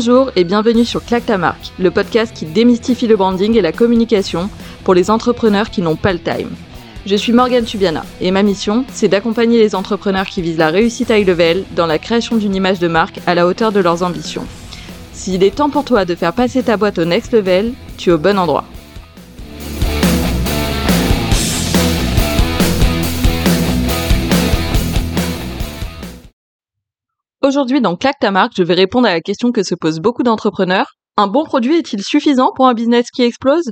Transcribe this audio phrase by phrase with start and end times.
[0.00, 3.72] Bonjour et bienvenue sur Claque ta marque, le podcast qui démystifie le branding et la
[3.72, 4.48] communication
[4.84, 6.50] pour les entrepreneurs qui n'ont pas le time.
[7.04, 11.10] Je suis Morgane Tubiana et ma mission, c'est d'accompagner les entrepreneurs qui visent la réussite
[11.10, 14.46] high level dans la création d'une image de marque à la hauteur de leurs ambitions.
[15.14, 18.12] S'il est temps pour toi de faire passer ta boîte au next level, tu es
[18.12, 18.66] au bon endroit.
[27.48, 30.22] Aujourd'hui, dans Claque ta marque, je vais répondre à la question que se posent beaucoup
[30.22, 30.92] d'entrepreneurs.
[31.16, 33.70] Un bon produit est-il suffisant pour un business qui explose?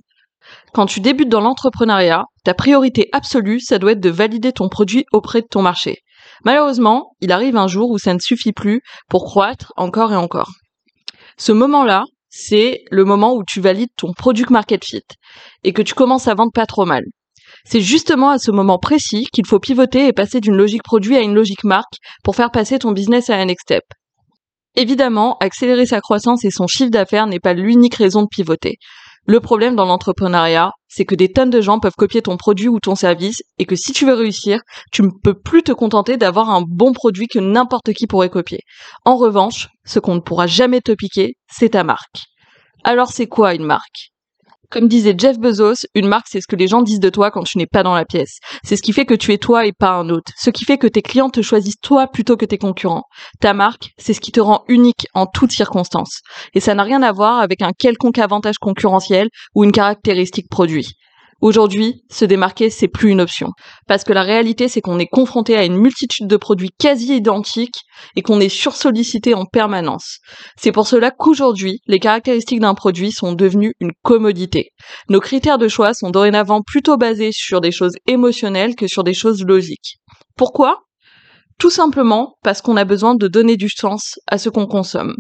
[0.73, 5.05] Quand tu débutes dans l'entrepreneuriat, ta priorité absolue, ça doit être de valider ton produit
[5.13, 5.99] auprès de ton marché.
[6.43, 10.53] Malheureusement, il arrive un jour où ça ne suffit plus pour croître encore et encore.
[11.37, 15.05] Ce moment-là, c'est le moment où tu valides ton product market fit
[15.65, 17.03] et que tu commences à vendre pas trop mal.
[17.69, 21.21] C'est justement à ce moment précis qu'il faut pivoter et passer d'une logique produit à
[21.21, 23.83] une logique marque pour faire passer ton business à un next step.
[24.77, 28.77] Évidemment, accélérer sa croissance et son chiffre d'affaires n'est pas l'unique raison de pivoter.
[29.27, 32.79] Le problème dans l'entrepreneuriat, c'est que des tonnes de gens peuvent copier ton produit ou
[32.79, 34.61] ton service et que si tu veux réussir,
[34.93, 38.61] tu ne peux plus te contenter d'avoir un bon produit que n'importe qui pourrait copier.
[39.05, 42.27] En revanche, ce qu'on ne pourra jamais te piquer, c'est ta marque.
[42.85, 44.13] Alors c'est quoi une marque?
[44.71, 47.43] Comme disait Jeff Bezos, une marque, c'est ce que les gens disent de toi quand
[47.43, 48.39] tu n'es pas dans la pièce.
[48.65, 50.33] C'est ce qui fait que tu es toi et pas un autre.
[50.37, 53.05] Ce qui fait que tes clients te choisissent toi plutôt que tes concurrents.
[53.41, 56.21] Ta marque, c'est ce qui te rend unique en toutes circonstances.
[56.55, 60.97] Et ça n'a rien à voir avec un quelconque avantage concurrentiel ou une caractéristique produit.
[61.43, 63.51] Aujourd'hui, se démarquer, c'est plus une option.
[63.87, 67.83] Parce que la réalité, c'est qu'on est confronté à une multitude de produits quasi identiques
[68.17, 70.19] et qu'on est sursollicité en permanence.
[70.57, 74.71] C'est pour cela qu'aujourd'hui, les caractéristiques d'un produit sont devenues une commodité.
[75.11, 79.15] Nos critères de choix sont dorénavant plutôt basés sur des choses émotionnelles que sur des
[79.15, 79.99] choses logiques.
[80.37, 80.85] Pourquoi?
[81.59, 85.15] Tout simplement parce qu'on a besoin de donner du sens à ce qu'on consomme.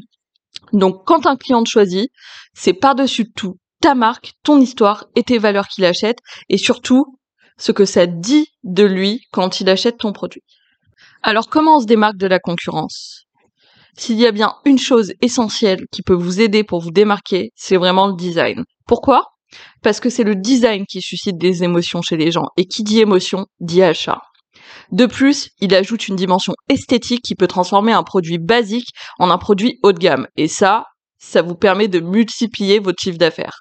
[0.73, 2.11] Donc quand un client choisit,
[2.55, 7.17] c'est par-dessus tout ta marque, ton histoire et tes valeurs qu'il achète et surtout
[7.57, 10.43] ce que ça dit de lui quand il achète ton produit.
[11.23, 13.27] Alors comment on se démarque de la concurrence?
[13.97, 17.77] S'il y a bien une chose essentielle qui peut vous aider pour vous démarquer, c'est
[17.77, 18.65] vraiment le design.
[18.89, 19.35] Pourquoi?
[19.85, 22.99] Parce que c'est le design qui suscite des émotions chez les gens et qui dit
[22.99, 24.21] émotion dit achat.
[24.91, 28.89] De plus, il ajoute une dimension esthétique qui peut transformer un produit basique
[29.21, 30.27] en un produit haut de gamme.
[30.37, 30.87] Et ça,
[31.21, 33.61] ça vous permet de multiplier votre chiffre d'affaires.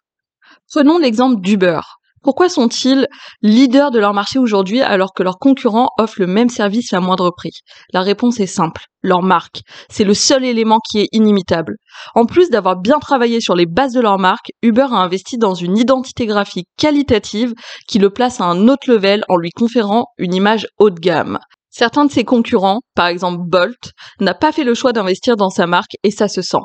[0.72, 1.80] Prenons l'exemple d'Uber.
[2.26, 3.08] Pourquoi sont-ils
[3.44, 7.30] leaders de leur marché aujourd'hui alors que leurs concurrents offrent le même service à moindre
[7.30, 7.52] prix?
[7.94, 9.62] La réponse est simple, leur marque.
[9.92, 11.76] C'est le seul élément qui est inimitable.
[12.16, 15.54] En plus d'avoir bien travaillé sur les bases de leur marque, Uber a investi dans
[15.54, 17.54] une identité graphique qualitative
[17.88, 21.38] qui le place à un autre level en lui conférant une image haut de gamme.
[21.70, 25.68] Certains de ses concurrents, par exemple Bolt, n'a pas fait le choix d'investir dans sa
[25.68, 26.58] marque et ça se sent.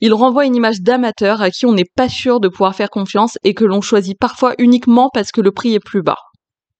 [0.00, 3.38] Il renvoie une image d'amateur à qui on n'est pas sûr de pouvoir faire confiance
[3.44, 6.18] et que l'on choisit parfois uniquement parce que le prix est plus bas.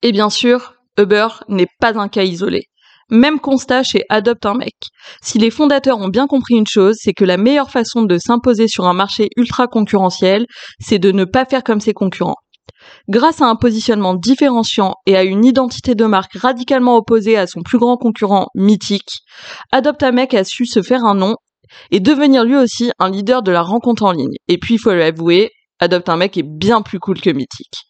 [0.03, 2.65] Et bien sûr, Uber n'est pas un cas isolé.
[3.11, 4.75] Même constat chez Adopt un mec.
[5.23, 8.69] Si les fondateurs ont bien compris une chose, c'est que la meilleure façon de s'imposer
[8.69, 10.47] sur un marché ultra concurrentiel,
[10.81, 12.37] c'est de ne pas faire comme ses concurrents.
[13.09, 17.63] Grâce à un positionnement différenciant et à une identité de marque radicalement opposée à son
[17.63, 19.21] plus grand concurrent mythique,
[19.73, 21.37] Adopt a su se faire un nom
[21.91, 24.37] et devenir lui aussi un leader de la rencontre en ligne.
[24.49, 25.51] Et puis, il faut l'avouer,
[25.81, 27.87] Adopte un mec est bien plus cool que Mythique.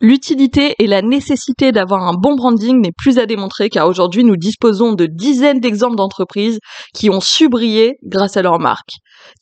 [0.00, 4.36] L'utilité et la nécessité d'avoir un bon branding n'est plus à démontrer car aujourd'hui nous
[4.36, 6.58] disposons de dizaines d'exemples d'entreprises
[6.92, 8.94] qui ont su briller grâce à leur marque.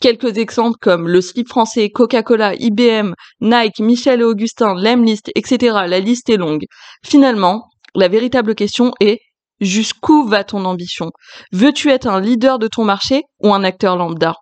[0.03, 5.79] Quelques exemples comme le slip français, Coca-Cola, IBM, Nike, Michel et Augustin, Lemlist, etc.
[5.87, 6.65] La liste est longue.
[7.03, 7.65] Finalement,
[7.95, 9.21] la véritable question est
[9.61, 11.11] Jusqu'où va ton ambition?
[11.53, 14.35] Veux-tu être un leader de ton marché ou un acteur lambda?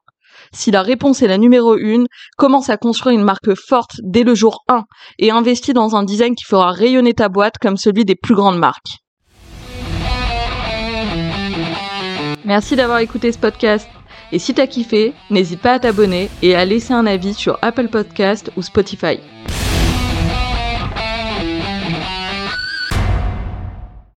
[0.53, 2.07] Si la réponse est la numéro une,
[2.37, 4.85] commence à construire une marque forte dès le jour 1
[5.19, 8.59] et investis dans un design qui fera rayonner ta boîte comme celui des plus grandes
[8.59, 8.99] marques.
[12.45, 13.89] Merci d'avoir écouté ce podcast.
[14.31, 17.89] Et si t'as kiffé, n'hésite pas à t'abonner et à laisser un avis sur Apple
[17.89, 19.19] Podcast ou Spotify.